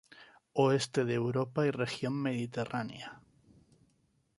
Oeste 0.53 1.05
de 1.05 1.13
Europa 1.13 1.63
y 1.63 1.69
región 1.69 2.19
mediterránea. 2.19 3.21